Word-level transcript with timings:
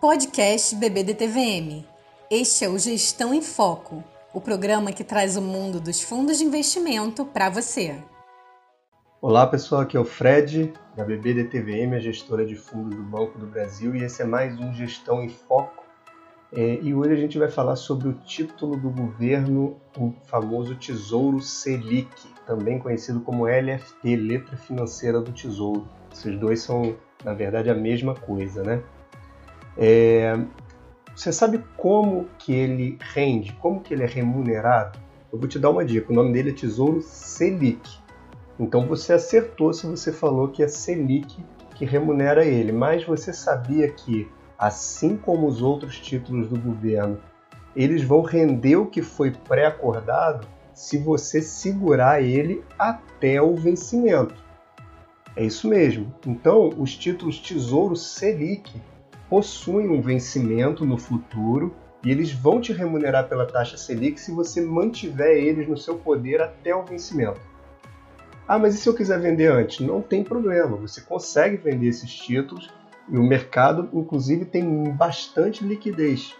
Podcast 0.00 0.74
BBDTVM. 0.76 1.84
Este 2.30 2.64
é 2.64 2.70
o 2.70 2.78
Gestão 2.78 3.34
em 3.34 3.42
Foco, 3.42 4.02
o 4.32 4.40
programa 4.40 4.92
que 4.92 5.04
traz 5.04 5.36
o 5.36 5.42
mundo 5.42 5.78
dos 5.78 6.00
fundos 6.00 6.38
de 6.38 6.44
investimento 6.44 7.22
para 7.26 7.50
você. 7.50 8.02
Olá 9.20 9.46
pessoal, 9.46 9.82
aqui 9.82 9.98
é 9.98 10.00
o 10.00 10.04
Fred, 10.06 10.72
da 10.96 11.04
BBDTVM, 11.04 11.94
a 11.94 11.98
gestora 11.98 12.46
de 12.46 12.56
fundos 12.56 12.96
do 12.96 13.02
Banco 13.02 13.38
do 13.38 13.46
Brasil, 13.46 13.94
e 13.94 14.02
esse 14.02 14.22
é 14.22 14.24
mais 14.24 14.58
um 14.58 14.72
Gestão 14.72 15.22
em 15.22 15.28
Foco. 15.28 15.84
É, 16.50 16.78
e 16.80 16.94
hoje 16.94 17.12
a 17.12 17.16
gente 17.16 17.38
vai 17.38 17.50
falar 17.50 17.76
sobre 17.76 18.08
o 18.08 18.14
título 18.24 18.78
do 18.78 18.88
governo, 18.88 19.76
o 19.98 20.14
famoso 20.24 20.76
Tesouro 20.76 21.42
Selic, 21.42 22.08
também 22.46 22.78
conhecido 22.78 23.20
como 23.20 23.46
LFT, 23.46 24.16
Letra 24.16 24.56
Financeira 24.56 25.20
do 25.20 25.30
Tesouro. 25.30 25.86
Esses 26.10 26.40
dois 26.40 26.62
são, 26.62 26.96
na 27.22 27.34
verdade, 27.34 27.68
a 27.68 27.74
mesma 27.74 28.14
coisa, 28.14 28.62
né? 28.62 28.82
É, 29.82 30.38
você 31.14 31.32
sabe 31.32 31.64
como 31.74 32.28
que 32.38 32.52
ele 32.52 32.98
rende, 33.00 33.54
como 33.54 33.80
que 33.80 33.94
ele 33.94 34.02
é 34.02 34.06
remunerado? 34.06 34.98
Eu 35.32 35.38
vou 35.38 35.48
te 35.48 35.58
dar 35.58 35.70
uma 35.70 35.84
dica, 35.84 36.12
o 36.12 36.14
nome 36.14 36.34
dele 36.34 36.50
é 36.50 36.52
Tesouro 36.52 37.00
Selic. 37.00 37.88
Então 38.58 38.86
você 38.86 39.14
acertou 39.14 39.72
se 39.72 39.86
você 39.86 40.12
falou 40.12 40.48
que 40.48 40.62
é 40.62 40.68
Selic 40.68 41.42
que 41.74 41.86
remunera 41.86 42.44
ele, 42.44 42.72
mas 42.72 43.04
você 43.04 43.32
sabia 43.32 43.90
que, 43.90 44.28
assim 44.58 45.16
como 45.16 45.46
os 45.46 45.62
outros 45.62 45.98
títulos 45.98 46.46
do 46.48 46.60
governo, 46.60 47.18
eles 47.74 48.02
vão 48.02 48.20
render 48.20 48.76
o 48.76 48.84
que 48.84 49.00
foi 49.00 49.30
pré-acordado 49.30 50.46
se 50.74 50.98
você 50.98 51.40
segurar 51.40 52.22
ele 52.22 52.62
até 52.78 53.40
o 53.40 53.56
vencimento. 53.56 54.34
É 55.34 55.42
isso 55.42 55.68
mesmo. 55.68 56.12
Então, 56.26 56.68
os 56.76 56.94
títulos 56.94 57.38
Tesouro 57.38 57.96
Selic 57.96 58.78
possuem 59.30 59.88
um 59.88 60.02
vencimento 60.02 60.84
no 60.84 60.98
futuro 60.98 61.72
e 62.04 62.10
eles 62.10 62.32
vão 62.32 62.60
te 62.60 62.72
remunerar 62.72 63.28
pela 63.28 63.46
taxa 63.46 63.76
Selic 63.76 64.20
se 64.20 64.32
você 64.32 64.60
mantiver 64.60 65.36
eles 65.36 65.68
no 65.68 65.76
seu 65.76 65.96
poder 65.96 66.42
até 66.42 66.74
o 66.74 66.84
vencimento. 66.84 67.40
Ah, 68.48 68.58
mas 68.58 68.74
e 68.74 68.78
se 68.78 68.88
eu 68.88 68.94
quiser 68.94 69.20
vender 69.20 69.46
antes? 69.46 69.86
Não 69.86 70.02
tem 70.02 70.24
problema, 70.24 70.76
você 70.76 71.00
consegue 71.00 71.56
vender 71.56 71.86
esses 71.86 72.12
títulos 72.12 72.68
e 73.08 73.16
o 73.16 73.22
mercado, 73.22 73.88
inclusive, 73.92 74.44
tem 74.44 74.84
bastante 74.92 75.64
liquidez. 75.64 76.34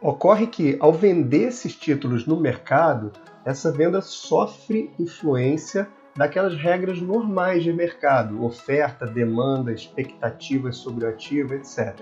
Ocorre 0.00 0.46
que, 0.46 0.76
ao 0.78 0.92
vender 0.92 1.48
esses 1.48 1.74
títulos 1.74 2.26
no 2.26 2.38
mercado, 2.38 3.10
essa 3.44 3.72
venda 3.72 4.00
sofre 4.00 4.92
influência 4.98 5.88
daquelas 6.16 6.54
regras 6.54 7.00
normais 7.00 7.64
de 7.64 7.72
mercado, 7.72 8.44
oferta, 8.44 9.06
demanda, 9.06 9.72
expectativas 9.72 10.76
sobre 10.76 11.04
o 11.04 11.08
ativo, 11.08 11.54
etc. 11.54 12.00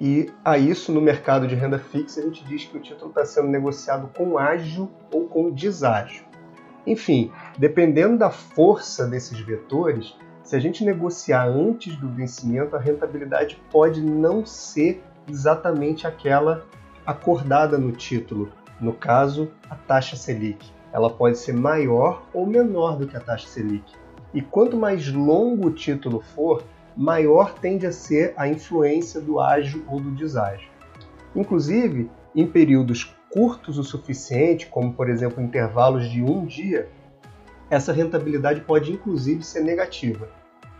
E 0.00 0.30
a 0.44 0.58
isso, 0.58 0.92
no 0.92 1.00
mercado 1.00 1.46
de 1.46 1.54
renda 1.54 1.78
fixa, 1.78 2.20
a 2.20 2.24
gente 2.24 2.44
diz 2.44 2.64
que 2.64 2.76
o 2.76 2.80
título 2.80 3.08
está 3.10 3.24
sendo 3.24 3.48
negociado 3.48 4.08
com 4.16 4.38
ágio 4.38 4.90
ou 5.12 5.26
com 5.26 5.50
deságio. 5.50 6.24
Enfim, 6.86 7.32
dependendo 7.58 8.18
da 8.18 8.30
força 8.30 9.06
desses 9.06 9.38
vetores, 9.40 10.14
se 10.42 10.54
a 10.54 10.60
gente 10.60 10.84
negociar 10.84 11.46
antes 11.46 11.96
do 11.96 12.08
vencimento, 12.08 12.76
a 12.76 12.78
rentabilidade 12.78 13.60
pode 13.70 14.00
não 14.00 14.46
ser 14.46 15.02
exatamente 15.28 16.06
aquela 16.06 16.64
acordada 17.04 17.76
no 17.76 17.92
título, 17.92 18.52
no 18.80 18.92
caso, 18.92 19.50
a 19.68 19.74
taxa 19.74 20.16
Selic 20.16 20.77
ela 20.92 21.10
pode 21.10 21.38
ser 21.38 21.52
maior 21.52 22.22
ou 22.32 22.46
menor 22.46 22.96
do 22.96 23.06
que 23.06 23.16
a 23.16 23.20
taxa 23.20 23.48
Selic. 23.48 23.92
E 24.32 24.40
quanto 24.42 24.76
mais 24.76 25.10
longo 25.12 25.68
o 25.68 25.72
título 25.72 26.20
for, 26.20 26.62
maior 26.96 27.54
tende 27.54 27.86
a 27.86 27.92
ser 27.92 28.34
a 28.36 28.48
influência 28.48 29.20
do 29.20 29.40
ágio 29.40 29.84
ou 29.88 30.00
do 30.00 30.10
deságio. 30.10 30.68
Inclusive, 31.34 32.10
em 32.34 32.46
períodos 32.46 33.04
curtos 33.30 33.78
o 33.78 33.84
suficiente, 33.84 34.66
como 34.66 34.92
por 34.92 35.08
exemplo 35.08 35.42
intervalos 35.42 36.08
de 36.10 36.22
um 36.22 36.44
dia, 36.44 36.88
essa 37.70 37.92
rentabilidade 37.92 38.62
pode 38.62 38.92
inclusive 38.92 39.42
ser 39.44 39.60
negativa. 39.60 40.28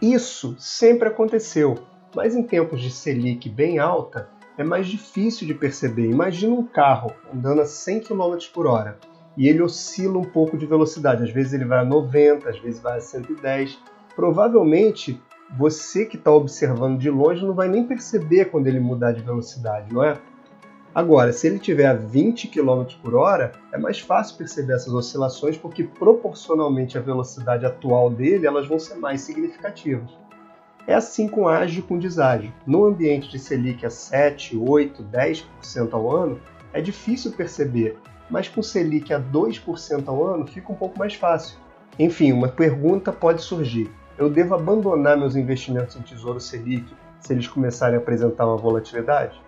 Isso 0.01 0.57
sempre 0.59 1.09
aconteceu, 1.09 1.75
mas 2.15 2.35
em 2.35 2.43
tempos 2.43 2.81
de 2.81 2.91
Selic 2.91 3.49
bem 3.49 3.79
alta 3.79 4.29
é 4.57 4.65
mais 4.65 4.89
difícil 4.89 5.47
de 5.47 5.55
perceber. 5.55 6.11
Imagina 6.11 6.55
um 6.55 6.65
carro 6.65 7.13
andando 7.33 7.61
a 7.61 7.67
100 7.67 8.01
km 8.01 8.37
por 8.53 8.67
hora 8.67 8.99
e 9.39 9.49
ele 9.49 9.63
oscila 9.63 10.19
um 10.19 10.25
pouco 10.25 10.59
de 10.59 10.67
velocidade. 10.67 11.23
Às 11.23 11.31
vezes 11.31 11.53
ele 11.53 11.65
vai 11.65 11.79
a 11.79 11.85
90, 11.85 12.51
às 12.51 12.59
vezes 12.59 12.81
vai 12.81 12.99
a 12.99 13.01
110. 13.01 13.79
Provavelmente 14.17 15.23
você 15.57 16.05
que 16.05 16.17
está 16.17 16.33
observando 16.33 16.99
de 16.99 17.09
longe 17.09 17.47
não 17.47 17.55
vai 17.55 17.69
nem 17.69 17.85
perceber 17.85 18.47
quando 18.47 18.67
ele 18.67 18.81
mudar 18.81 19.13
de 19.13 19.23
velocidade, 19.23 19.95
não 19.95 20.03
é? 20.03 20.19
Agora, 20.93 21.33
se 21.33 21.47
ele 21.47 21.61
tiver 21.61 21.87
a 21.87 21.95
20 21.95 22.49
km 22.49 22.85
por 23.01 23.15
hora, 23.15 23.53
é 23.73 23.79
mais 23.79 24.01
fácil 24.01 24.37
perceber 24.37 24.73
essas 24.73 24.93
oscilações 24.93 25.57
porque 25.57 25.85
proporcionalmente 25.85 26.99
à 26.99 27.01
velocidade 27.01 27.65
atual 27.65 28.11
dele, 28.11 28.45
elas 28.45 28.67
vão 28.67 28.81
ser 28.81 28.97
mais 28.97 29.21
significativas. 29.21 30.11
É 30.85 30.95
assim 30.95 31.29
com 31.29 31.47
ágio 31.47 31.79
e 31.79 31.83
com 31.83 31.97
deságio. 31.97 32.53
No 32.67 32.85
ambiente 32.85 33.31
de 33.31 33.39
Selic 33.39 33.87
a 33.87 33.91
7, 33.91 34.57
8, 34.57 35.05
10% 35.05 35.93
ao 35.93 36.11
ano, 36.11 36.41
é 36.73 36.81
difícil 36.81 37.31
perceber 37.31 37.97
mas 38.31 38.49
com 38.49 38.63
Selic 38.63 39.13
a 39.13 39.21
2% 39.21 40.09
ao 40.09 40.27
ano 40.27 40.47
fica 40.47 40.73
um 40.73 40.77
pouco 40.77 40.99
mais 40.99 41.15
fácil. 41.15 41.59
Enfim, 41.99 42.33
uma 42.33 42.49
pergunta 42.49 43.13
pode 43.13 43.43
surgir: 43.43 43.91
eu 44.17 44.29
devo 44.31 44.55
abandonar 44.55 45.17
meus 45.17 45.37
investimentos 45.37 45.97
em 45.97 46.03
Tesouro 46.03 46.41
Selic 46.41 46.87
se 47.21 47.33
eles 47.33 47.49
começarem 47.49 47.97
a 47.97 47.99
apresentar 47.99 48.47
uma 48.47 48.57
volatilidade? 48.57 49.41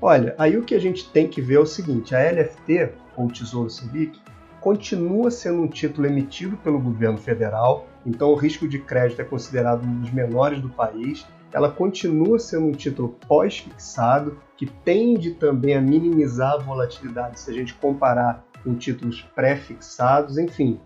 Olha, 0.00 0.34
aí 0.38 0.56
o 0.56 0.62
que 0.62 0.74
a 0.74 0.80
gente 0.80 1.08
tem 1.10 1.28
que 1.28 1.40
ver 1.40 1.54
é 1.54 1.60
o 1.60 1.66
seguinte: 1.66 2.14
a 2.14 2.20
LFT, 2.20 2.92
ou 3.16 3.28
Tesouro 3.28 3.70
Selic, 3.70 4.20
continua 4.60 5.30
sendo 5.30 5.62
um 5.62 5.68
título 5.68 6.06
emitido 6.06 6.56
pelo 6.56 6.80
governo 6.80 7.18
federal, 7.18 7.86
então 8.06 8.30
o 8.30 8.34
risco 8.34 8.68
de 8.68 8.78
crédito 8.78 9.20
é 9.20 9.24
considerado 9.24 9.84
um 9.84 10.00
dos 10.00 10.10
menores 10.10 10.60
do 10.60 10.68
país 10.68 11.26
ela 11.54 11.70
continua 11.70 12.36
sendo 12.40 12.66
um 12.66 12.72
título 12.72 13.16
pós-fixado, 13.28 14.36
que 14.56 14.66
tende 14.66 15.30
também 15.30 15.76
a 15.76 15.80
minimizar 15.80 16.54
a 16.54 16.58
volatilidade 16.58 17.38
se 17.38 17.48
a 17.48 17.54
gente 17.54 17.72
comparar 17.74 18.44
com 18.64 18.74
títulos 18.74 19.22
pré-fixados, 19.36 20.36
enfim. 20.36 20.80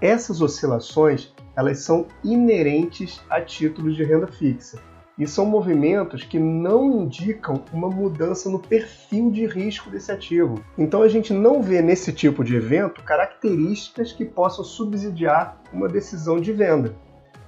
Essas 0.00 0.42
oscilações, 0.42 1.32
elas 1.54 1.78
são 1.78 2.08
inerentes 2.24 3.22
a 3.30 3.40
títulos 3.40 3.94
de 3.94 4.02
renda 4.02 4.26
fixa 4.26 4.82
e 5.16 5.24
são 5.24 5.46
movimentos 5.46 6.24
que 6.24 6.38
não 6.38 7.02
indicam 7.02 7.62
uma 7.72 7.88
mudança 7.88 8.50
no 8.50 8.58
perfil 8.58 9.30
de 9.30 9.46
risco 9.46 9.88
desse 9.88 10.10
ativo. 10.10 10.56
Então 10.76 11.02
a 11.02 11.08
gente 11.08 11.32
não 11.32 11.62
vê 11.62 11.80
nesse 11.80 12.12
tipo 12.12 12.42
de 12.42 12.56
evento 12.56 13.04
características 13.04 14.10
que 14.10 14.24
possam 14.24 14.64
subsidiar 14.64 15.62
uma 15.72 15.86
decisão 15.86 16.40
de 16.40 16.52
venda 16.52 16.92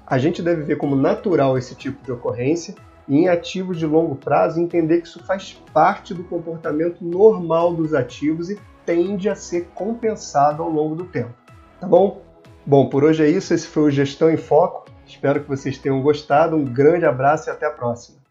a 0.06 0.18
gente 0.18 0.42
deve 0.42 0.62
ver 0.62 0.76
como 0.76 0.96
natural 0.96 1.56
esse 1.56 1.74
tipo 1.74 2.02
de 2.04 2.12
ocorrência 2.12 2.74
e 3.08 3.18
em 3.18 3.28
ativos 3.28 3.78
de 3.78 3.86
longo 3.86 4.14
prazo 4.14 4.60
entender 4.60 5.00
que 5.00 5.06
isso 5.06 5.22
faz 5.24 5.52
parte 5.72 6.14
do 6.14 6.24
comportamento 6.24 7.04
normal 7.04 7.74
dos 7.74 7.94
ativos 7.94 8.50
e 8.50 8.58
tende 8.84 9.28
a 9.28 9.34
ser 9.34 9.68
compensado 9.74 10.62
ao 10.62 10.70
longo 10.70 10.94
do 10.94 11.04
tempo. 11.04 11.34
Tá 11.80 11.86
bom? 11.86 12.22
Bom, 12.66 12.88
por 12.88 13.04
hoje 13.04 13.24
é 13.24 13.28
isso. 13.28 13.52
Esse 13.52 13.66
foi 13.66 13.84
o 13.84 13.90
Gestão 13.90 14.30
em 14.30 14.36
Foco. 14.36 14.86
Espero 15.06 15.40
que 15.40 15.48
vocês 15.48 15.76
tenham 15.78 16.00
gostado. 16.02 16.56
Um 16.56 16.64
grande 16.64 17.04
abraço 17.04 17.48
e 17.48 17.52
até 17.52 17.66
a 17.66 17.70
próxima. 17.70 18.23